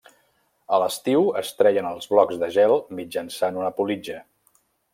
A 0.77 0.79
l'estiu 0.83 1.27
es 1.41 1.51
treien 1.59 1.89
els 1.91 2.09
blocs 2.15 2.41
de 2.45 2.49
gel 2.57 2.75
mitjançant 3.01 3.63
una 3.65 3.73
politja. 3.83 4.21